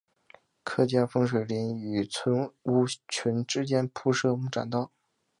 [0.63, 4.89] 客家风水林与村屋群之间铺设木栈道。